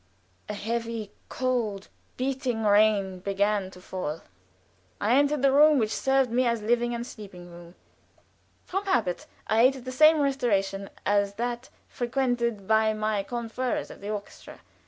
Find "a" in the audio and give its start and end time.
0.49-0.55